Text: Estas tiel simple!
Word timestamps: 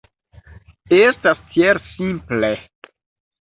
Estas 0.99 1.43
tiel 1.51 1.81
simple! 1.91 2.51